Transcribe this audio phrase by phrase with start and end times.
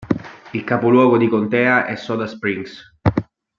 [0.53, 2.95] Il capoluogo di contea è Soda Springs.